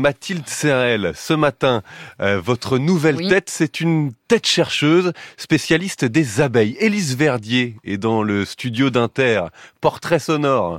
Mathilde 0.00 0.46
Serrel, 0.48 1.10
ce 1.16 1.34
matin, 1.34 1.82
euh, 2.20 2.40
votre 2.40 2.78
nouvelle 2.78 3.28
tête, 3.28 3.50
c'est 3.50 3.80
une 3.80 4.12
tête 4.28 4.46
chercheuse, 4.46 5.12
spécialiste 5.36 6.04
des 6.04 6.40
abeilles. 6.40 6.76
Élise 6.78 7.16
Verdier 7.16 7.74
est 7.82 7.96
dans 7.96 8.22
le 8.22 8.44
studio 8.44 8.90
d'Inter, 8.90 9.46
portrait 9.80 10.20
sonore. 10.20 10.78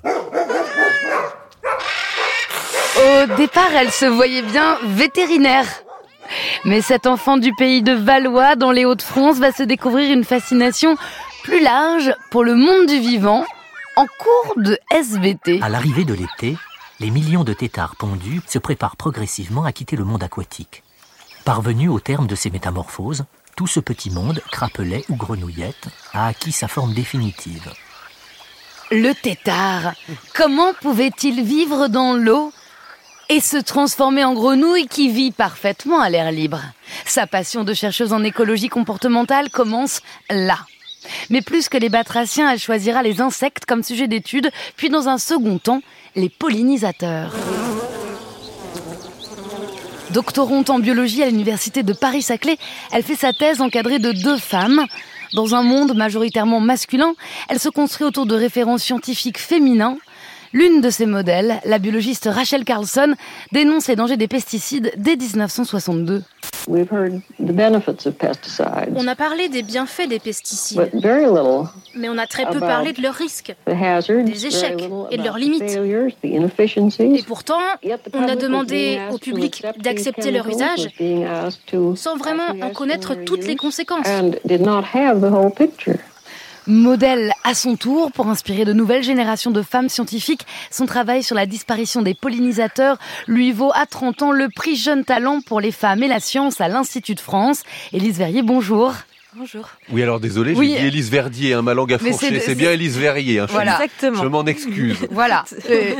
Au 2.95 3.35
départ, 3.35 3.67
elle 3.75 3.91
se 3.91 4.05
voyait 4.05 4.41
bien 4.41 4.77
vétérinaire. 4.85 5.65
Mais 6.63 6.79
cet 6.79 7.05
enfant 7.05 7.35
du 7.35 7.53
pays 7.55 7.81
de 7.81 7.91
Valois, 7.91 8.55
dans 8.55 8.71
les 8.71 8.85
Hauts-de-France, 8.85 9.37
va 9.37 9.51
se 9.51 9.63
découvrir 9.63 10.13
une 10.13 10.23
fascination 10.23 10.95
plus 11.43 11.61
large 11.61 12.15
pour 12.31 12.45
le 12.45 12.55
monde 12.55 12.85
du 12.85 13.01
vivant 13.01 13.45
en 13.97 14.05
cours 14.05 14.53
de 14.55 14.77
SVT. 14.93 15.59
À 15.61 15.67
l'arrivée 15.67 16.05
de 16.05 16.13
l'été, 16.13 16.55
les 16.99 17.09
millions 17.09 17.43
de 17.43 17.53
têtards 17.53 17.95
pondus 17.95 18.41
se 18.47 18.59
préparent 18.59 18.97
progressivement 18.97 19.63
à 19.63 19.71
quitter 19.71 19.95
le 19.95 20.03
monde 20.03 20.23
aquatique. 20.23 20.83
Parvenu 21.45 21.87
au 21.87 21.99
terme 21.99 22.27
de 22.27 22.35
ces 22.35 22.49
métamorphoses, 22.49 23.25
tout 23.55 23.67
ce 23.67 23.79
petit 23.79 24.11
monde, 24.11 24.41
crapelet 24.51 25.05
ou 25.09 25.15
grenouillette, 25.15 25.87
a 26.13 26.27
acquis 26.27 26.51
sa 26.51 26.67
forme 26.67 26.93
définitive. 26.93 27.71
Le 28.91 29.13
tétard, 29.13 29.93
comment 30.35 30.73
pouvait-il 30.81 31.43
vivre 31.43 31.87
dans 31.87 32.13
l'eau 32.13 32.51
et 33.29 33.39
se 33.39 33.57
transformer 33.57 34.23
en 34.23 34.33
grenouille 34.33 34.87
qui 34.87 35.09
vit 35.09 35.31
parfaitement 35.31 36.01
à 36.01 36.09
l'air 36.09 36.31
libre? 36.31 36.61
Sa 37.05 37.27
passion 37.27 37.63
de 37.63 37.73
chercheuse 37.73 38.13
en 38.13 38.23
écologie 38.23 38.69
comportementale 38.69 39.49
commence 39.49 40.01
là. 40.29 40.57
Mais 41.29 41.41
plus 41.41 41.69
que 41.69 41.77
les 41.77 41.89
batraciens, 41.89 42.51
elle 42.51 42.59
choisira 42.59 43.03
les 43.03 43.21
insectes 43.21 43.65
comme 43.65 43.83
sujet 43.83 44.07
d'étude, 44.07 44.51
puis 44.75 44.89
dans 44.89 45.07
un 45.07 45.17
second 45.17 45.57
temps, 45.57 45.81
les 46.15 46.29
pollinisateurs. 46.29 47.33
Doctorante 50.11 50.71
en 50.71 50.79
biologie 50.79 51.21
à 51.21 51.27
l'université 51.27 51.83
de 51.83 51.93
Paris-Saclay, 51.93 52.57
elle 52.91 53.03
fait 53.03 53.15
sa 53.15 53.31
thèse 53.31 53.61
encadrée 53.61 53.99
de 53.99 54.11
deux 54.11 54.37
femmes. 54.37 54.85
Dans 55.33 55.53
un 55.53 55.61
monde 55.61 55.95
majoritairement 55.95 56.59
masculin, 56.59 57.13
elle 57.47 57.59
se 57.59 57.69
construit 57.69 58.07
autour 58.07 58.25
de 58.25 58.33
référents 58.35 58.79
scientifiques 58.79 59.37
féminins. 59.37 59.97
L'une 60.53 60.81
de 60.81 60.89
ces 60.89 61.05
modèles, 61.05 61.59
la 61.65 61.77
biologiste 61.77 62.27
Rachel 62.31 62.63
Carlson, 62.63 63.13
dénonce 63.51 63.87
les 63.87 63.95
dangers 63.95 64.17
des 64.17 64.27
pesticides 64.27 64.91
dès 64.97 65.15
1962. 65.15 66.23
On 68.95 69.07
a 69.07 69.15
parlé 69.15 69.49
des 69.49 69.63
bienfaits 69.63 70.07
des 70.07 70.19
pesticides, 70.19 70.89
mais 71.95 72.09
on 72.09 72.17
a 72.17 72.27
très 72.27 72.45
peu 72.47 72.59
parlé 72.59 72.93
de 72.93 73.01
leurs 73.01 73.15
risques, 73.15 73.55
des 73.65 74.45
échecs 74.45 74.89
et 75.11 75.17
de 75.17 75.23
leurs 75.23 75.37
limites. 75.37 75.79
Et 76.99 77.23
pourtant, 77.23 77.59
on 78.13 78.27
a 78.27 78.35
demandé 78.35 78.99
au 79.11 79.17
public 79.17 79.65
d'accepter 79.79 80.31
leur 80.31 80.47
usage 80.47 80.89
sans 81.95 82.17
vraiment 82.17 82.49
en 82.61 82.69
connaître 82.71 83.15
toutes 83.15 83.45
les 83.47 83.55
conséquences 83.55 84.07
modèle 86.69 87.33
à 87.43 87.53
son 87.53 87.75
tour 87.75 88.11
pour 88.11 88.27
inspirer 88.27 88.63
de 88.63 88.73
nouvelles 88.73 89.03
générations 89.03 89.51
de 89.51 89.61
femmes 89.61 89.89
scientifiques. 89.89 90.45
Son 90.71 90.85
travail 90.85 91.23
sur 91.23 91.35
la 91.35 91.45
disparition 91.45 92.01
des 92.01 92.13
pollinisateurs 92.13 92.97
lui 93.27 93.51
vaut 93.51 93.71
à 93.73 93.85
30 93.85 94.21
ans 94.21 94.31
le 94.31 94.49
prix 94.49 94.75
Jeune 94.75 95.03
Talent 95.03 95.41
pour 95.41 95.59
les 95.59 95.71
femmes 95.71 96.03
et 96.03 96.07
la 96.07 96.19
science 96.19 96.61
à 96.61 96.67
l'Institut 96.67 97.15
de 97.15 97.19
France. 97.19 97.63
Élise 97.91 98.17
Verrier, 98.17 98.43
bonjour. 98.43 98.93
Bonjour. 99.35 99.69
Oui, 99.91 100.01
alors 100.01 100.19
désolé, 100.19 100.55
j'ai 100.55 100.61
dit 100.61 100.73
Élise 100.73 101.11
Verdier, 101.11 101.53
hein, 101.53 101.61
ma 101.61 101.75
langue 101.75 101.93
a 101.93 101.99
fourché. 101.99 102.39
C'est 102.39 102.55
bien 102.55 102.71
Élise 102.71 102.97
Verrier. 102.97 103.39
Hein, 103.39 103.45
voilà. 103.49 103.79
Je 104.01 104.25
m'en 104.27 104.43
excuse. 104.45 104.97
voilà. 105.11 105.45
Euh, 105.69 105.93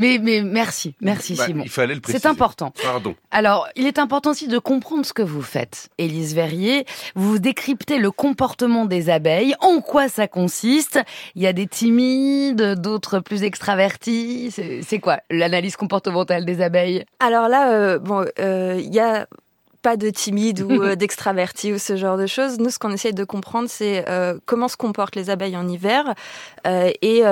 mais, 0.00 0.18
mais 0.20 0.42
merci, 0.42 0.96
merci 1.00 1.36
bah, 1.36 1.46
Simon. 1.46 1.62
Il 1.64 1.70
fallait 1.70 1.94
le 1.94 2.00
préciser. 2.00 2.22
C'est 2.22 2.28
important. 2.28 2.72
Pardon. 2.82 3.14
Alors, 3.30 3.68
il 3.76 3.86
est 3.86 4.00
important 4.00 4.30
aussi 4.30 4.48
de 4.48 4.58
comprendre 4.58 5.06
ce 5.06 5.12
que 5.12 5.22
vous 5.22 5.42
faites. 5.42 5.90
Élise 5.98 6.34
Verrier, 6.34 6.84
vous 7.14 7.38
décryptez 7.38 7.98
le 7.98 8.10
comportement 8.10 8.84
des 8.84 9.10
abeilles, 9.10 9.54
en 9.60 9.80
quoi 9.80 10.08
ça 10.08 10.26
consiste. 10.26 10.98
Il 11.36 11.42
y 11.42 11.46
a 11.46 11.52
des 11.52 11.68
timides, 11.68 12.80
d'autres 12.80 13.20
plus 13.20 13.44
extravertis. 13.44 14.52
C'est 14.82 14.98
quoi 14.98 15.20
l'analyse 15.30 15.76
comportementale 15.76 16.44
des 16.44 16.60
abeilles? 16.60 17.04
Alors 17.20 17.48
là, 17.48 17.72
euh, 17.72 18.00
bon, 18.00 18.26
euh, 18.40 18.80
il 18.82 18.92
y 18.92 18.98
a 18.98 19.28
pas 19.82 19.96
de 19.96 20.08
timide 20.10 20.60
ou 20.62 20.70
euh, 20.82 20.96
d'extraverti 20.96 21.72
ou 21.72 21.78
ce 21.78 21.96
genre 21.96 22.16
de 22.16 22.26
choses. 22.26 22.58
Nous, 22.58 22.70
ce 22.70 22.78
qu'on 22.78 22.92
essaie 22.92 23.12
de 23.12 23.24
comprendre, 23.24 23.68
c'est 23.68 24.08
euh, 24.08 24.38
comment 24.46 24.68
se 24.68 24.76
comportent 24.76 25.16
les 25.16 25.28
abeilles 25.28 25.56
en 25.56 25.68
hiver 25.68 26.14
euh, 26.66 26.90
et 27.02 27.22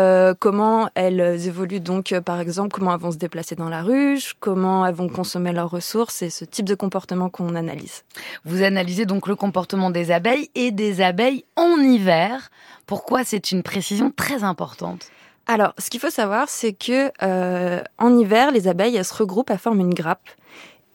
comment 0.41 0.91
elles 0.95 1.47
évoluent. 1.47 1.81
Donc, 1.81 2.15
par 2.21 2.41
exemple, 2.41 2.71
comment 2.71 2.93
elles 2.93 3.01
vont 3.01 3.13
se 3.13 3.17
déplacer 3.17 3.55
dans 3.55 3.69
la 3.69 3.83
ruche, 3.83 4.35
comment 4.41 4.85
elles 4.85 4.95
vont 4.95 5.09
consommer 5.09 5.53
leurs 5.53 5.71
ressources 5.71 6.23
et 6.23 6.31
ce 6.31 6.45
type 6.45 6.67
de 6.67 6.75
comportement 6.75 7.29
qu'on 7.29 7.55
analyse. 7.55 8.03
Vous 8.45 8.63
analysez 8.63 9.07
donc 9.07 9.29
le 9.29 9.37
comportement 9.37 9.91
des 9.91 10.11
abeilles 10.11 10.51
et 10.55 10.73
des 10.73 11.01
abeilles 11.01 11.45
en 11.57 11.79
hiver. 11.79 12.51
Pourquoi 12.87 13.25
c'est 13.25 13.53
une 13.53 13.63
précision 13.63 14.13
très 14.15 14.43
importante? 14.43 15.07
Alors, 15.47 15.75
ce 15.79 15.91
qu'il 15.91 16.01
faut 16.01 16.11
savoir, 16.11 16.49
c'est 16.49 16.73
que 16.73 17.11
en 17.99 18.19
hiver, 18.19 18.51
les 18.51 18.69
abeilles 18.69 18.97
elles 18.97 19.05
se 19.05 19.15
regroupent, 19.15 19.51
elles 19.51 19.59
forment 19.59 19.81
une 19.81 19.95
grappe 19.95 20.29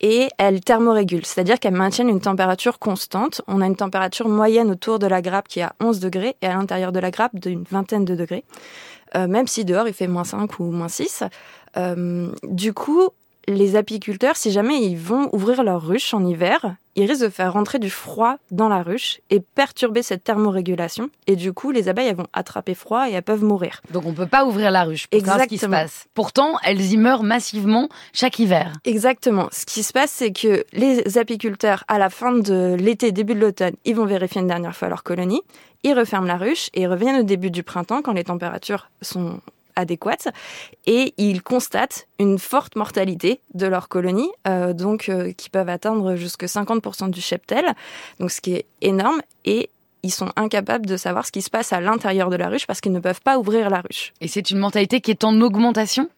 et 0.02 0.30
elles 0.38 0.62
thermorégulent, 0.62 1.26
c'est-à-dire 1.26 1.60
qu'elles 1.60 1.74
maintiennent 1.74 2.10
une 2.10 2.22
température 2.22 2.80
constante. 2.80 3.42
On 3.48 3.62
a 3.62 3.66
une 3.66 3.76
température 3.76 4.28
moyenne 4.28 4.72
autour 4.72 5.00
de 5.00 5.08
la 5.08 5.22
grappe 5.22 5.48
qui 5.48 5.60
est 5.60 5.64
à 5.64 5.74
11 5.82 6.00
degrés 6.00 6.36
et 6.42 6.48
à 6.48 6.54
l'intérieur 6.54 6.92
de 6.92 7.00
la 7.00 7.12
grappe 7.12 7.36
d'une 7.40 7.64
vingtaine 7.64 8.06
de 8.06 8.16
degrés, 8.16 8.44
euh, 9.16 9.28
même 9.28 9.48
si 9.48 9.66
dehors 9.66 9.88
il 9.88 9.94
fait 9.94 10.08
moins 10.08 10.24
5 10.24 10.60
ou 10.60 10.66
moins 10.66 10.90
6. 10.90 11.24
Euh, 11.78 12.30
du 12.44 12.74
coup, 12.74 13.10
les 13.48 13.76
apiculteurs, 13.76 14.36
si 14.36 14.52
jamais 14.52 14.82
ils 14.82 14.98
vont 14.98 15.30
ouvrir 15.34 15.64
leur 15.64 15.86
ruche 15.86 16.14
en 16.14 16.26
hiver, 16.26 16.76
ils 16.96 17.06
risquent 17.06 17.24
de 17.24 17.30
faire 17.30 17.54
rentrer 17.54 17.80
du 17.80 17.90
froid 17.90 18.38
dans 18.52 18.70
la 18.70 18.82
ruche 18.84 19.20
et 19.30 19.40
perturber 19.40 20.02
cette 20.02 20.24
thermorégulation. 20.24 21.10
Et 21.28 21.36
du 21.36 21.54
coup, 21.54 21.72
les 21.72 21.90
abeilles 21.90 22.08
elles 22.08 22.16
vont 22.16 22.28
attraper 22.34 22.74
froid 22.74 23.10
et 23.10 23.14
elles 23.14 23.24
peuvent 23.24 23.44
mourir. 23.44 23.82
Donc 23.92 24.06
on 24.06 24.12
ne 24.12 24.16
peut 24.16 24.28
pas 24.28 24.46
ouvrir 24.46 24.72
la 24.72 24.84
ruche 24.84 25.08
pour 25.08 25.18
Exactement. 25.18 25.44
ce 25.44 25.50
qui 25.50 25.58
se 25.58 25.66
passe. 25.66 26.06
Pourtant, 26.14 26.58
elles 26.64 26.82
y 26.82 26.98
meurent 26.98 27.24
massivement 27.24 27.90
chaque 28.14 28.40
hiver. 28.40 28.74
Exactement. 28.86 29.50
Ce 29.52 29.66
qui 29.66 29.84
se 29.84 29.94
passe, 29.94 30.12
c'est 30.12 30.32
que 30.32 30.64
les 30.74 31.18
apiculteurs, 31.18 31.84
à 31.88 31.98
la 31.98 32.10
fin 32.10 32.32
de 32.32 32.76
l'été, 32.80 33.12
début 33.12 33.36
de 33.36 33.42
l'automne, 33.42 33.76
ils 33.86 33.96
vont 33.96 34.06
vérifier 34.06 34.42
une 34.42 34.48
dernière 34.48 34.76
fois 34.76 34.90
leur 34.90 35.04
colonie. 35.04 35.42
Ils 35.84 35.94
referment 35.94 36.28
la 36.28 36.38
ruche 36.38 36.70
et 36.74 36.82
ils 36.82 36.88
reviennent 36.88 37.20
au 37.20 37.24
début 37.24 37.52
du 37.52 37.62
printemps 37.62 38.02
quand 38.02 38.14
les 38.14 38.24
températures 38.24 38.90
sont 39.02 39.40
adéquates. 39.76 40.30
Et 40.86 41.14
ils 41.18 41.42
constatent 41.42 42.08
une 42.20 42.40
forte 42.40 42.76
mortalité 42.76 43.40
de 43.54 43.68
leur 43.68 43.90
colonie, 43.90 44.30
euh, 44.48 44.74
donc 44.74 45.10
euh, 45.10 45.32
qui 45.34 45.50
peuvent 45.50 45.70
atteindre 45.70 46.16
jusque 46.16 46.44
50% 46.44 47.10
du 47.10 47.22
cheptel, 47.22 47.66
donc 48.20 48.32
ce 48.32 48.42
qui 48.42 48.54
est 48.54 48.66
énorme. 48.82 49.22
Et 49.46 49.70
ils 50.04 50.12
sont 50.12 50.32
incapables 50.36 50.86
de 50.86 50.98
savoir 50.98 51.26
ce 51.26 51.32
qui 51.32 51.42
se 51.42 51.50
passe 51.50 51.74
à 51.74 51.82
l'intérieur 51.82 52.30
de 52.30 52.36
la 52.36 52.48
ruche 52.48 52.68
parce 52.68 52.80
qu'ils 52.80 52.92
ne 52.92 53.00
peuvent 53.00 53.22
pas 53.22 53.40
ouvrir 53.40 53.70
la 53.70 53.82
ruche. 53.82 54.14
Et 54.22 54.28
c'est 54.28 54.52
une 54.52 54.60
mortalité 54.60 55.02
qui 55.02 55.12
est 55.12 55.24
en 55.24 55.42
augmentation? 55.42 56.10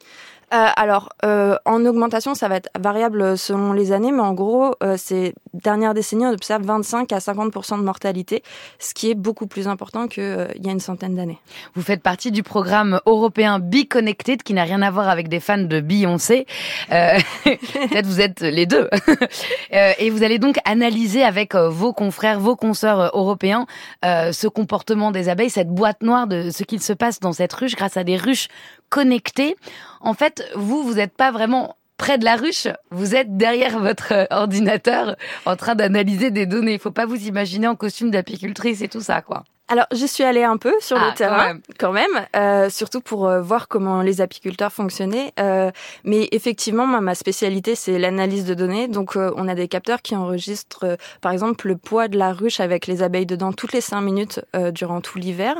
Euh, 0.53 0.67
alors, 0.77 1.09
euh, 1.25 1.57
en 1.65 1.85
augmentation, 1.85 2.33
ça 2.33 2.47
va 2.47 2.55
être 2.55 2.69
variable 2.79 3.37
selon 3.37 3.73
les 3.73 3.91
années, 3.91 4.13
mais 4.13 4.21
en 4.21 4.33
gros, 4.33 4.75
euh, 4.81 4.95
ces 4.95 5.33
dernières 5.53 5.93
décennies, 5.93 6.25
on 6.25 6.31
observe 6.31 6.63
25 6.63 7.11
à 7.11 7.19
50 7.19 7.53
de 7.77 7.83
mortalité, 7.83 8.43
ce 8.79 8.93
qui 8.93 9.11
est 9.11 9.15
beaucoup 9.15 9.47
plus 9.47 9.67
important 9.67 10.07
qu'il 10.07 10.23
euh, 10.23 10.47
y 10.63 10.69
a 10.69 10.71
une 10.71 10.79
centaine 10.79 11.15
d'années. 11.15 11.39
Vous 11.75 11.81
faites 11.81 12.01
partie 12.01 12.31
du 12.31 12.43
programme 12.43 13.01
européen 13.05 13.59
Be 13.59 13.89
Connected, 13.89 14.41
qui 14.41 14.53
n'a 14.53 14.63
rien 14.63 14.81
à 14.81 14.89
voir 14.89 15.09
avec 15.09 15.27
des 15.27 15.41
fans 15.41 15.57
de 15.57 15.81
Beyoncé. 15.81 16.45
Euh, 16.93 17.17
Peut-être 17.43 18.05
vous 18.05 18.21
êtes 18.21 18.39
les 18.39 18.65
deux. 18.65 18.89
et 19.71 20.09
vous 20.09 20.23
allez 20.23 20.39
donc 20.39 20.59
analyser 20.63 21.23
avec 21.23 21.55
vos 21.55 21.91
confrères, 21.91 22.39
vos 22.39 22.55
consoeurs 22.55 23.11
européens, 23.13 23.65
ce 24.03 24.47
comportement 24.47 25.11
des 25.11 25.29
abeilles, 25.29 25.49
cette 25.49 25.69
boîte 25.69 26.01
noire 26.03 26.27
de 26.27 26.49
ce 26.51 26.63
qu'il 26.63 26.81
se 26.81 26.93
passe 26.93 27.19
dans 27.19 27.33
cette 27.33 27.53
ruche 27.53 27.75
grâce 27.75 27.97
à 27.97 28.03
des 28.03 28.15
ruches 28.15 28.47
connectées. 28.89 29.55
En 30.01 30.13
fait, 30.13 30.43
vous, 30.55 30.83
vous 30.83 30.95
n'êtes 30.95 31.15
pas 31.15 31.31
vraiment 31.31 31.75
près 31.97 32.17
de 32.17 32.25
la 32.25 32.35
ruche, 32.35 32.67
vous 32.91 33.15
êtes 33.15 33.37
derrière 33.37 33.79
votre 33.79 34.27
ordinateur 34.29 35.15
en 35.45 35.55
train 35.55 35.75
d'analyser 35.75 36.29
des 36.29 36.45
données. 36.45 36.73
Il 36.73 36.79
faut 36.79 36.91
pas 36.91 37.07
vous 37.07 37.25
imaginer 37.25 37.67
en 37.67 37.75
costume 37.75 38.11
d'apicultrice 38.11 38.81
et 38.81 38.87
tout 38.87 39.01
ça, 39.01 39.21
quoi. 39.21 39.43
Alors, 39.69 39.85
j'y 39.91 40.07
suis 40.07 40.23
allée 40.23 40.43
un 40.43 40.55
peu 40.55 40.73
sur 40.79 40.97
le 40.97 41.07
ah, 41.09 41.11
terrain, 41.11 41.57
quand 41.77 41.91
même, 41.91 42.25
euh, 42.37 42.69
surtout 42.69 43.01
pour 43.01 43.27
euh, 43.27 43.41
voir 43.41 43.67
comment 43.67 44.01
les 44.01 44.21
apiculteurs 44.21 44.71
fonctionnaient. 44.71 45.33
Euh, 45.41 45.71
mais 46.05 46.29
effectivement, 46.31 46.87
ma 46.87 47.15
spécialité, 47.15 47.75
c'est 47.75 47.99
l'analyse 47.99 48.45
de 48.45 48.53
données. 48.53 48.87
Donc, 48.87 49.17
euh, 49.17 49.33
on 49.35 49.49
a 49.49 49.55
des 49.55 49.67
capteurs 49.67 50.01
qui 50.01 50.15
enregistrent, 50.15 50.85
euh, 50.85 50.95
par 51.19 51.33
exemple, 51.33 51.67
le 51.67 51.75
poids 51.75 52.07
de 52.07 52.17
la 52.17 52.31
ruche 52.31 52.61
avec 52.61 52.87
les 52.87 53.03
abeilles 53.03 53.25
dedans 53.25 53.51
toutes 53.51 53.73
les 53.73 53.81
cinq 53.81 53.99
minutes 53.99 54.39
durant 54.71 55.01
tout 55.01 55.17
l'hiver. 55.17 55.55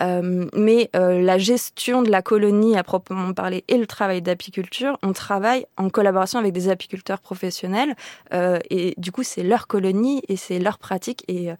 Mais 0.00 0.90
la 0.94 1.38
gestion 1.38 2.02
de 2.02 2.10
la 2.10 2.22
colonie 2.22 2.76
à 2.76 2.82
proprement 2.82 3.32
parler 3.32 3.64
et 3.68 3.78
le 3.78 3.86
travail 3.86 4.22
d'apiculture, 4.22 4.98
on 5.02 5.12
travaille 5.12 5.66
en 5.76 5.90
collaboration 5.90 6.38
avec 6.38 6.52
des 6.52 6.68
apiculteurs 6.68 7.20
professionnels. 7.20 7.94
et 8.32 8.94
du 8.96 9.12
coup, 9.12 9.22
c'est 9.22 9.42
leur 9.42 9.66
colonie 9.66 10.22
et 10.28 10.36
c'est 10.36 10.58
leur 10.58 10.78
pratique. 10.78 11.24
Et 11.28 11.50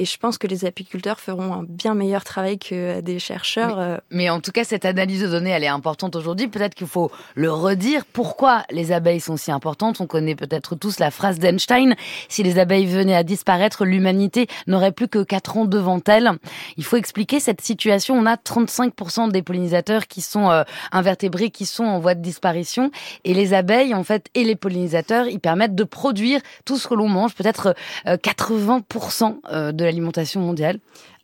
et 0.00 0.04
je 0.04 0.16
pense 0.16 0.38
que 0.38 0.46
les 0.46 0.64
apiculteurs 0.64 1.18
feront 1.18 1.52
un 1.52 1.64
bien 1.68 1.94
meilleur 1.94 2.22
travail 2.22 2.56
que 2.56 3.00
des 3.00 3.18
chercheurs. 3.18 4.00
Mais, 4.10 4.30
en 4.30 4.40
tout 4.40 4.52
cas, 4.52 4.62
cette 4.62 4.84
analyse 4.84 5.22
de 5.22 5.26
données, 5.26 5.50
elle 5.50 5.64
est 5.64 5.66
importante 5.66 6.14
aujourd'hui. 6.14 6.46
Peut-être 6.46 6.76
qu'il 6.76 6.86
faut 6.86 7.10
le 7.34 7.50
redire. 7.50 8.04
Pourquoi 8.04 8.62
les 8.70 8.92
abeilles 8.92 9.18
sont 9.18 9.36
si 9.36 9.50
importantes? 9.50 10.00
On 10.00 10.06
connaît 10.06 10.36
peut-être 10.36 10.76
tous 10.76 11.00
la 11.00 11.10
phrase 11.10 11.40
d'Einstein 11.40 11.96
si 12.28 12.44
les 12.44 12.60
abeilles 12.60 12.86
venaient 12.86 13.16
à 13.16 13.24
disparaître, 13.24 13.84
l'humanité 13.84 14.46
n'aurait 14.68 14.92
plus 14.92 15.08
que 15.08 15.22
4 15.22 15.56
ans 15.56 15.64
devant 15.64 16.00
elle. 16.06 16.30
Il 16.76 16.84
faut 16.84 16.96
expliquer 16.96 17.40
cette 17.40 17.60
situation. 17.60 17.77
On 18.10 18.26
a 18.26 18.36
35% 18.36 19.30
des 19.30 19.42
pollinisateurs 19.42 20.06
qui 20.06 20.20
sont 20.20 20.50
euh, 20.50 20.64
invertébrés, 20.92 21.50
qui 21.50 21.66
sont 21.66 21.84
en 21.84 21.98
voie 21.98 22.14
de 22.14 22.22
disparition. 22.22 22.90
Et 23.24 23.34
les 23.34 23.54
abeilles, 23.54 23.94
en 23.94 24.04
fait, 24.04 24.26
et 24.34 24.44
les 24.44 24.56
pollinisateurs, 24.56 25.26
ils 25.26 25.40
permettent 25.40 25.74
de 25.74 25.84
produire 25.84 26.40
tout 26.64 26.78
ce 26.78 26.88
que 26.88 26.94
l'on 26.94 27.08
mange, 27.08 27.34
peut-être 27.34 27.74
80% 28.06 29.24
euh, 29.24 29.32
euh, 29.52 29.72
de 29.72 29.84
l'alimentation 29.84 30.40
mondiale. 30.40 30.78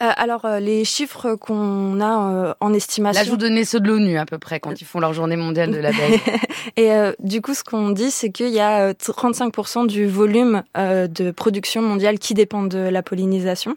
Euh, 0.04 0.12
alors, 0.16 0.44
euh, 0.44 0.60
les 0.60 0.84
chiffres 0.84 1.34
qu'on 1.34 2.00
a 2.00 2.32
euh, 2.32 2.54
en 2.60 2.72
estimation. 2.72 3.18
Là, 3.18 3.24
je 3.24 3.30
vous 3.30 3.36
donnais 3.36 3.64
ceux 3.64 3.80
de 3.80 3.88
l'ONU 3.88 4.18
à 4.18 4.26
peu 4.26 4.38
près 4.38 4.60
quand 4.60 4.80
ils 4.80 4.84
font 4.84 5.00
leur 5.00 5.12
journée 5.12 5.36
mondiale 5.36 5.70
de 5.70 5.78
l'abeille. 5.78 6.20
Et 6.76 6.90
du 7.18 7.40
coup, 7.40 7.54
ce 7.54 7.62
qu'on 7.62 7.90
dit, 7.90 8.10
c'est 8.10 8.30
qu'il 8.30 8.48
y 8.48 8.60
a 8.60 8.92
35% 8.92 9.86
du 9.86 10.06
volume 10.06 10.62
de 10.74 11.30
production 11.30 11.82
mondiale 11.82 12.18
qui 12.18 12.34
dépend 12.34 12.62
de 12.62 12.78
la 12.78 13.02
pollinisation. 13.02 13.76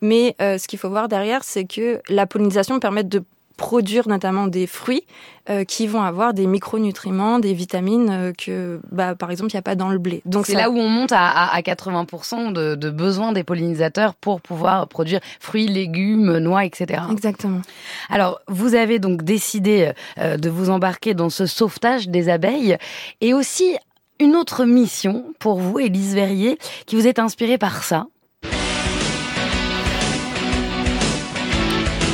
Mais 0.00 0.34
ce 0.38 0.66
qu'il 0.66 0.78
faut 0.78 0.88
voir 0.88 1.08
derrière, 1.08 1.44
c'est 1.44 1.64
que 1.64 2.00
la 2.08 2.26
pollinisation 2.26 2.78
permet 2.80 3.04
de 3.04 3.22
produire 3.58 4.08
notamment 4.08 4.46
des 4.46 4.66
fruits 4.66 5.04
euh, 5.50 5.64
qui 5.64 5.86
vont 5.86 6.00
avoir 6.00 6.32
des 6.32 6.46
micronutriments, 6.46 7.40
des 7.40 7.52
vitamines 7.52 8.08
euh, 8.10 8.32
que, 8.32 8.80
bah, 8.92 9.14
par 9.14 9.30
exemple, 9.30 9.50
il 9.52 9.56
n'y 9.56 9.58
a 9.58 9.62
pas 9.62 9.74
dans 9.74 9.90
le 9.90 9.98
blé. 9.98 10.22
Donc 10.24 10.46
c'est 10.46 10.54
là 10.54 10.70
où 10.70 10.78
on 10.78 10.88
monte 10.88 11.12
à, 11.12 11.52
à 11.52 11.60
80% 11.60 12.52
de, 12.52 12.76
de 12.76 12.90
besoins 12.90 13.32
des 13.32 13.44
pollinisateurs 13.44 14.14
pour 14.14 14.40
pouvoir 14.40 14.88
produire 14.88 15.20
fruits, 15.40 15.66
légumes, 15.66 16.38
noix, 16.38 16.64
etc. 16.64 17.02
Exactement. 17.10 17.60
Alors, 18.08 18.40
vous 18.46 18.74
avez 18.74 18.98
donc 18.98 19.24
décidé 19.24 19.92
euh, 20.18 20.36
de 20.36 20.48
vous 20.48 20.70
embarquer 20.70 21.14
dans 21.14 21.28
ce 21.28 21.44
sauvetage 21.44 22.08
des 22.08 22.28
abeilles 22.28 22.78
et 23.20 23.34
aussi 23.34 23.76
une 24.20 24.36
autre 24.36 24.64
mission 24.64 25.24
pour 25.38 25.58
vous, 25.58 25.80
Élise 25.80 26.14
Verrier, 26.14 26.58
qui 26.86 26.94
vous 26.94 27.06
est 27.06 27.18
inspirée 27.18 27.58
par 27.58 27.82
ça. 27.82 28.06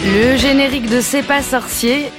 Le 0.05 0.37
générique 0.37 0.89
de 0.91 1.01
C'est 1.01 1.23
pas 1.23 1.43
sorcier 1.43 2.11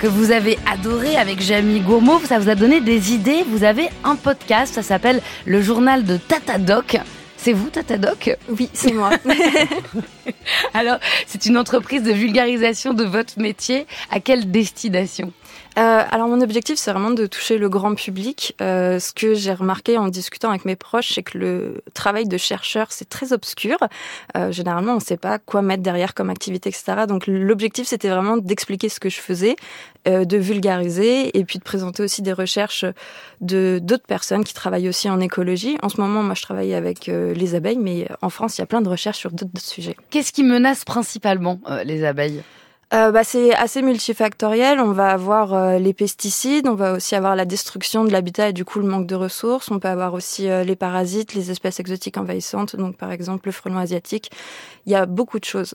que 0.00 0.08
vous 0.08 0.32
avez 0.32 0.58
adoré 0.70 1.16
avec 1.16 1.40
Jamie 1.40 1.78
Gourmaud, 1.80 2.20
ça 2.26 2.40
vous 2.40 2.48
a 2.48 2.56
donné 2.56 2.80
des 2.80 3.12
idées. 3.12 3.44
Vous 3.48 3.62
avez 3.62 3.88
un 4.02 4.16
podcast, 4.16 4.74
ça 4.74 4.82
s'appelle 4.82 5.22
Le 5.46 5.62
journal 5.62 6.02
de 6.04 6.16
Tatadoc. 6.16 6.98
C'est 7.36 7.52
vous, 7.52 7.70
Tatadoc 7.70 8.36
Oui, 8.48 8.68
c'est 8.72 8.92
moi. 8.92 9.10
Alors, 10.74 10.98
c'est 11.26 11.46
une 11.46 11.56
entreprise 11.56 12.02
de 12.02 12.12
vulgarisation 12.12 12.94
de 12.94 13.04
votre 13.04 13.38
métier. 13.38 13.86
À 14.10 14.20
quelle 14.20 14.50
destination 14.50 15.32
euh, 15.78 16.02
alors 16.10 16.28
mon 16.28 16.42
objectif 16.42 16.78
c'est 16.78 16.90
vraiment 16.90 17.10
de 17.12 17.26
toucher 17.26 17.56
le 17.56 17.68
grand 17.70 17.94
public. 17.94 18.54
Euh, 18.60 18.98
ce 18.98 19.12
que 19.12 19.32
j'ai 19.32 19.54
remarqué 19.54 19.96
en 19.96 20.08
discutant 20.08 20.50
avec 20.50 20.66
mes 20.66 20.76
proches, 20.76 21.12
c'est 21.14 21.22
que 21.22 21.38
le 21.38 21.82
travail 21.94 22.26
de 22.26 22.36
chercheur 22.36 22.88
c'est 22.90 23.08
très 23.08 23.32
obscur. 23.32 23.78
Euh, 24.36 24.52
généralement 24.52 24.92
on 24.92 24.96
ne 24.96 25.00
sait 25.00 25.16
pas 25.16 25.38
quoi 25.38 25.62
mettre 25.62 25.82
derrière 25.82 26.12
comme 26.12 26.28
activité, 26.28 26.68
etc. 26.68 27.06
Donc 27.08 27.26
l'objectif 27.26 27.86
c'était 27.86 28.10
vraiment 28.10 28.36
d'expliquer 28.36 28.90
ce 28.90 29.00
que 29.00 29.08
je 29.08 29.18
faisais, 29.18 29.56
euh, 30.08 30.24
de 30.24 30.36
vulgariser 30.36 31.38
et 31.38 31.44
puis 31.44 31.60
de 31.60 31.64
présenter 31.64 32.02
aussi 32.02 32.22
des 32.22 32.32
recherches 32.32 32.84
de 33.40 33.78
d'autres 33.80 34.06
personnes 34.06 34.42
qui 34.42 34.52
travaillent 34.52 34.88
aussi 34.88 35.08
en 35.08 35.20
écologie. 35.20 35.78
En 35.80 35.88
ce 35.88 36.00
moment 36.00 36.22
moi 36.22 36.34
je 36.34 36.42
travaille 36.42 36.74
avec 36.74 37.08
euh, 37.08 37.32
les 37.34 37.54
abeilles, 37.54 37.78
mais 37.78 38.08
en 38.20 38.28
France 38.28 38.58
il 38.58 38.62
y 38.62 38.64
a 38.64 38.66
plein 38.66 38.82
de 38.82 38.88
recherches 38.88 39.18
sur 39.18 39.30
d'autres 39.30 39.60
sujets. 39.60 39.96
Qu'est-ce 40.12 40.30
qui 40.30 40.44
menace 40.44 40.84
principalement 40.84 41.58
euh, 41.68 41.82
les 41.84 42.04
abeilles 42.04 42.42
euh, 42.92 43.10
bah, 43.10 43.24
c'est 43.24 43.54
assez 43.54 43.80
multifactoriel. 43.80 44.78
On 44.78 44.92
va 44.92 45.08
avoir 45.08 45.54
euh, 45.54 45.78
les 45.78 45.94
pesticides, 45.94 46.68
on 46.68 46.74
va 46.74 46.92
aussi 46.92 47.14
avoir 47.14 47.34
la 47.34 47.46
destruction 47.46 48.04
de 48.04 48.12
l'habitat 48.12 48.50
et 48.50 48.52
du 48.52 48.66
coup 48.66 48.80
le 48.80 48.86
manque 48.86 49.06
de 49.06 49.14
ressources. 49.14 49.70
On 49.70 49.78
peut 49.78 49.88
avoir 49.88 50.12
aussi 50.12 50.46
les 50.46 50.76
parasites, 50.76 51.32
les 51.32 51.50
espèces 51.50 51.80
exotiques 51.80 52.18
envahissantes, 52.18 52.76
donc 52.76 52.98
par 52.98 53.10
exemple 53.10 53.48
le 53.48 53.52
frelon 53.52 53.78
asiatique. 53.78 54.30
Il 54.84 54.92
y 54.92 54.94
a 54.94 55.06
beaucoup 55.06 55.38
de 55.38 55.46
choses. 55.46 55.74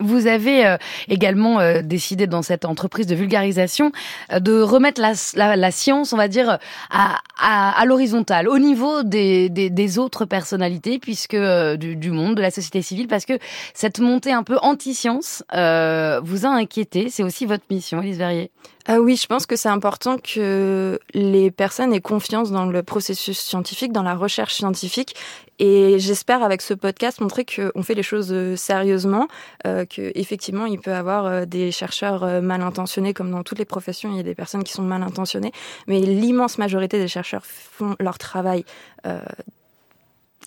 Vous 0.00 0.28
avez 0.28 0.64
euh, 0.64 0.76
également 1.08 1.58
euh, 1.58 1.82
décidé 1.82 2.28
dans 2.28 2.42
cette 2.42 2.64
entreprise 2.64 3.08
de 3.08 3.16
vulgarisation 3.16 3.90
euh, 4.32 4.38
de 4.38 4.60
remettre 4.60 5.00
la, 5.00 5.14
la, 5.34 5.56
la, 5.56 5.70
science, 5.72 6.12
on 6.12 6.16
va 6.16 6.28
dire, 6.28 6.58
à, 6.88 7.18
à, 7.36 7.80
à 7.80 7.84
l'horizontale, 7.84 8.48
au 8.48 8.60
niveau 8.60 9.02
des, 9.02 9.48
des, 9.48 9.70
des, 9.70 9.98
autres 9.98 10.24
personnalités, 10.24 11.00
puisque 11.00 11.34
du, 11.34 11.96
du, 11.96 12.12
monde, 12.12 12.36
de 12.36 12.42
la 12.42 12.52
société 12.52 12.80
civile, 12.80 13.08
parce 13.08 13.24
que 13.24 13.40
cette 13.74 13.98
montée 13.98 14.30
un 14.30 14.44
peu 14.44 14.58
anti-science 14.62 15.42
vous 15.50 16.46
a 16.46 16.48
inquiété. 16.48 17.10
C'est 17.10 17.24
aussi 17.24 17.44
votre 17.44 17.64
mission, 17.68 18.00
Elise 18.00 18.18
Verrier. 18.18 18.52
Ah 18.90 19.02
oui, 19.02 19.16
je 19.16 19.26
pense 19.26 19.44
que 19.44 19.54
c'est 19.54 19.68
important 19.68 20.16
que 20.16 20.98
les 21.12 21.50
personnes 21.50 21.92
aient 21.92 22.00
confiance 22.00 22.50
dans 22.50 22.64
le 22.64 22.82
processus 22.82 23.38
scientifique, 23.38 23.92
dans 23.92 24.02
la 24.02 24.14
recherche 24.14 24.54
scientifique. 24.54 25.14
Et 25.58 25.98
j'espère 25.98 26.42
avec 26.42 26.62
ce 26.62 26.72
podcast 26.72 27.20
montrer 27.20 27.44
qu'on 27.44 27.82
fait 27.82 27.92
les 27.92 28.02
choses 28.02 28.32
euh, 28.32 28.56
sérieusement, 28.56 29.28
euh, 29.66 29.84
qu'effectivement 29.84 30.64
il 30.64 30.78
peut 30.78 30.92
y 30.92 30.94
avoir 30.94 31.26
euh, 31.26 31.44
des 31.44 31.70
chercheurs 31.70 32.24
euh, 32.24 32.40
mal 32.40 32.62
intentionnés, 32.62 33.12
comme 33.12 33.30
dans 33.30 33.42
toutes 33.42 33.58
les 33.58 33.66
professions, 33.66 34.10
il 34.10 34.16
y 34.16 34.20
a 34.20 34.22
des 34.22 34.34
personnes 34.34 34.64
qui 34.64 34.72
sont 34.72 34.82
mal 34.84 35.02
intentionnées, 35.02 35.52
mais 35.86 36.00
l'immense 36.00 36.56
majorité 36.56 36.98
des 36.98 37.08
chercheurs 37.08 37.44
font 37.44 37.94
leur 38.00 38.16
travail 38.16 38.64
euh, 39.04 39.20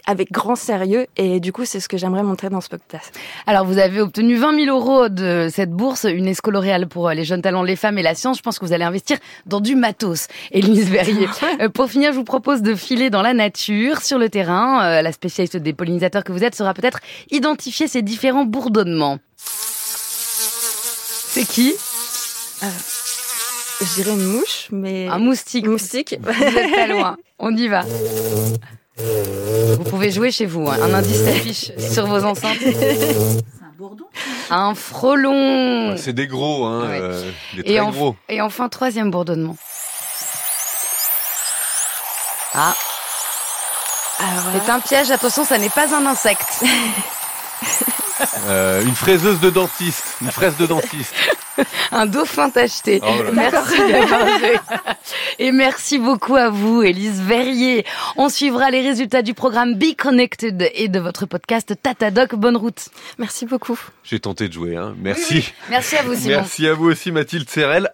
avec 0.06 0.32
grand 0.32 0.56
sérieux 0.56 1.08
et 1.18 1.40
du 1.40 1.52
coup 1.52 1.66
c'est 1.66 1.80
ce 1.80 1.88
que 1.88 1.98
j'aimerais 1.98 2.24
montrer 2.24 2.50
dans 2.50 2.62
ce 2.62 2.70
podcast. 2.70 3.18
Alors 3.48 3.66
vous 3.66 3.78
avez 3.78 4.02
obtenu 4.02 4.36
20 4.36 4.66
000 4.66 4.78
euros 4.78 5.10
de 5.10 5.48
cette 5.52 5.72
bourse 5.72 6.06
UNESCO 6.06 6.52
L'Oréal 6.52 6.88
pour 6.88 7.10
euh, 7.10 7.14
les 7.14 7.24
jeunes 7.24 7.42
talents, 7.42 7.64
les 7.64 7.76
femmes 7.76 7.98
et 7.98 8.04
la 8.04 8.16
science. 8.16 8.38
Je 8.38 8.44
pense 8.44 8.60
que 8.60 8.66
vous 8.66 8.74
allez 8.74 8.84
investir 8.84 9.18
dans 9.46 9.60
du 9.60 9.76
matos, 9.76 10.28
Élise 10.52 10.90
Verrier. 10.90 11.28
Euh, 11.60 11.70
pour 11.70 11.90
finir, 11.90 12.14
je 12.14 12.18
vous 12.18 12.24
propose 12.24 12.62
de 12.62 12.76
filer 12.76 13.10
dans 13.10 13.22
la 13.22 13.34
nature, 13.34 14.02
sur 14.02 14.18
le 14.18 14.30
terrain. 14.30 14.84
Euh, 14.84 15.02
la 15.02 15.12
spécialiste 15.12 15.58
des 15.58 15.74
pollinisateurs 15.74 16.24
que 16.24 16.32
vous 16.32 16.44
êtes 16.44 16.56
saura 16.56 16.74
peut-être 16.74 17.00
identifier 17.30 17.88
ces 17.88 18.02
différents 18.02 18.46
bourdonnements. 18.46 19.18
C'est 21.34 21.46
qui? 21.46 21.74
Euh, 22.64 22.68
Je 23.82 23.96
dirais 23.96 24.12
une 24.14 24.26
mouche, 24.26 24.68
mais... 24.72 25.08
Un 25.08 25.18
moustique. 25.18 25.66
Moustique. 25.68 26.16
Vous 26.22 26.44
êtes 26.44 26.72
pas 26.76 26.88
loin. 26.88 27.18
On 27.40 27.56
y 27.56 27.68
va. 27.68 27.84
Vous 29.78 29.84
pouvez 29.86 30.12
jouer 30.12 30.32
chez 30.32 30.46
vous. 30.46 30.68
Hein. 30.70 30.78
Un 30.82 30.94
indice 30.94 31.24
s'affiche 31.24 31.72
sur 31.94 32.06
vos 32.08 32.24
enceintes. 32.24 32.58
C'est 32.62 33.64
un 33.64 33.74
bourdon 33.78 34.06
Un 34.50 34.76
frelon. 34.76 35.96
C'est 35.98 36.14
des 36.14 36.28
gros, 36.28 36.66
hein. 36.66 36.88
Ouais. 36.90 37.00
euh, 37.02 37.32
des 37.56 37.64
très 37.64 37.74
Et, 37.74 37.78
enf- 37.80 37.92
gros. 37.92 38.16
et 38.30 38.42
enfin, 38.42 38.70
troisième 38.70 39.12
bourdonnement. 39.12 39.56
Ah, 42.54 42.76
Alors 44.20 44.44
c'est 44.66 44.70
un 44.72 44.80
piège. 44.80 45.10
Attention, 45.12 45.46
ça 45.46 45.58
n'est 45.58 45.70
pas 45.70 45.96
un 45.96 46.06
insecte. 46.06 46.64
Euh, 48.48 48.84
une 48.84 48.94
fraiseuse 48.96 49.40
de 49.40 49.50
dentiste. 49.50 50.04
Une 50.22 50.32
fraise 50.32 50.56
de 50.58 50.66
dentiste. 50.68 51.14
Un 51.92 52.06
dauphin 52.06 52.50
tacheté. 52.50 53.00
Oh. 53.04 53.08
Merci 53.34 53.78
d'avoir 53.92 54.40
joué. 54.40 54.54
Et 55.40 55.52
merci 55.52 55.98
beaucoup 55.98 56.36
à 56.36 56.50
vous, 56.50 56.82
Élise 56.84 57.22
Verrier. 57.22 57.86
On 58.18 58.30
suivra 58.30 58.72
les 58.72 58.82
résultats 58.82 59.22
du 59.22 59.34
programme 59.34 59.76
Be 59.76 59.96
Connected 59.98 60.70
et 60.74 60.88
de 60.88 61.00
votre 61.00 61.26
podcast 61.26 61.74
Tatadoc. 61.82 62.36
Bonne 62.36 62.58
route. 62.58 62.90
merci 63.18 63.46
beaucoup. 63.46 63.80
J'ai 64.04 64.20
tenté 64.20 64.48
de 64.48 64.54
jouer, 64.54 64.76
hein. 64.76 64.96
Merci. 65.00 65.54
Merci 65.70 65.98
à 65.98 66.04
vous, 66.04 66.16
Simon. 66.16 66.38
Merci 66.38 66.68
à 66.68 66.74
vous 66.74 66.86
aussi, 66.86 67.12
Mathilde 67.12 67.50
Serrel. 67.50 67.90